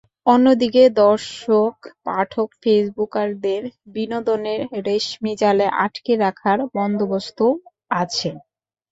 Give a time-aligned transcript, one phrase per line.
[0.25, 1.73] অন্যদিকে দর্শক
[2.05, 3.61] পাঠক ফেসবুকারদের
[3.95, 7.49] বিনোদনের রেশমি জালে আটকে রাখার বন্দোবস্তও
[8.01, 8.29] আছে।